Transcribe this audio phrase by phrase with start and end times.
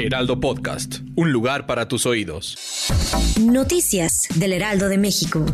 [0.00, 2.56] Heraldo Podcast, un lugar para tus oídos.
[3.38, 5.44] Noticias del Heraldo de México.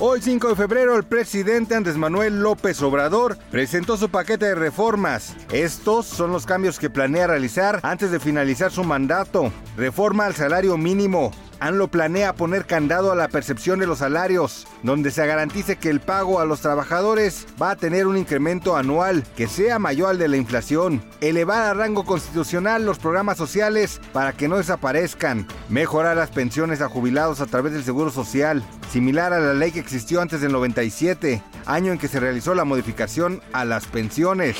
[0.00, 5.34] Hoy 5 de febrero el presidente Andrés Manuel López Obrador presentó su paquete de reformas.
[5.50, 9.50] Estos son los cambios que planea realizar antes de finalizar su mandato.
[9.78, 11.30] Reforma al salario mínimo,
[11.64, 16.00] ANLO planea poner candado a la percepción de los salarios, donde se garantice que el
[16.00, 20.28] pago a los trabajadores va a tener un incremento anual que sea mayor al de
[20.28, 26.28] la inflación, elevar a rango constitucional los programas sociales para que no desaparezcan, mejorar las
[26.28, 30.42] pensiones a jubilados a través del Seguro Social, similar a la ley que existió antes
[30.42, 34.58] del 97, año en que se realizó la modificación a las pensiones.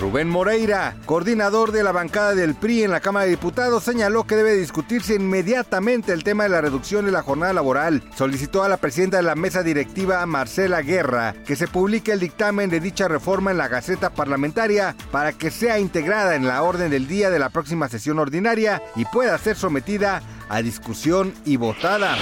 [0.00, 4.36] Rubén Moreira, coordinador de la bancada del PRI en la Cámara de Diputados, señaló que
[4.36, 8.02] debe discutirse inmediatamente el tema de la reducción de la jornada laboral.
[8.16, 12.70] Solicitó a la presidenta de la mesa directiva, Marcela Guerra, que se publique el dictamen
[12.70, 17.06] de dicha reforma en la Gaceta Parlamentaria para que sea integrada en la orden del
[17.06, 22.16] día de la próxima sesión ordinaria y pueda ser sometida a discusión y votada.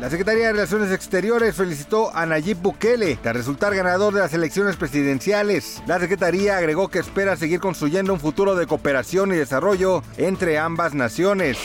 [0.00, 4.76] La Secretaría de Relaciones Exteriores felicitó a Nayib Bukele de resultar ganador de las elecciones
[4.76, 5.82] presidenciales.
[5.86, 10.92] La Secretaría agregó que espera seguir construyendo un futuro de cooperación y desarrollo entre ambas
[10.92, 11.56] naciones.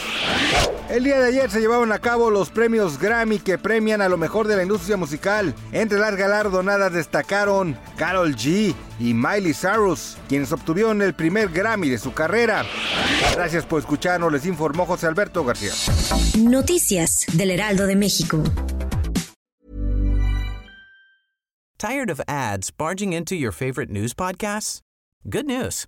[0.92, 4.18] El día de ayer se llevaron a cabo los premios Grammy que premian a lo
[4.18, 5.56] mejor de la industria musical.
[5.72, 11.98] Entre las galardonadas destacaron Carol G y Miley Cyrus, quienes obtuvieron el primer Grammy de
[11.98, 12.66] su carrera.
[13.34, 15.72] Gracias por escucharnos, les informó José Alberto García.
[16.38, 18.44] Noticias del Heraldo de México.
[21.78, 24.82] Tired of ads barging into your favorite news podcasts?
[25.24, 25.88] Good news.